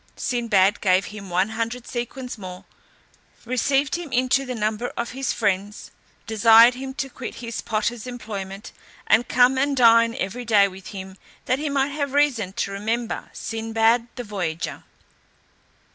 Sinbad 0.15 0.81
gave 0.81 1.05
him 1.05 1.29
one 1.29 1.49
hundred 1.49 1.85
sequins 1.85 2.35
more, 2.35 2.65
received 3.45 3.93
him 3.93 4.11
into 4.11 4.47
the 4.47 4.55
number 4.55 4.87
of 4.97 5.11
his 5.11 5.31
friends, 5.31 5.91
desired 6.25 6.73
him 6.73 6.91
to 6.95 7.07
quit 7.07 7.35
his 7.35 7.61
porter's 7.61 8.07
employment, 8.07 8.71
and 9.05 9.27
come 9.27 9.59
and 9.59 9.77
dine 9.77 10.15
every 10.15 10.43
day 10.43 10.67
with 10.67 10.87
him, 10.87 11.17
that 11.45 11.59
he 11.59 11.69
might 11.69 11.89
have 11.91 12.13
reason 12.13 12.51
to 12.53 12.71
remember 12.71 13.29
Sinbad 13.31 14.07
the 14.15 14.23
voyager. 14.23 14.83